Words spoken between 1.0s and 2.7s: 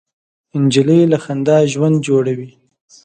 له خندا ژوند جوړوي.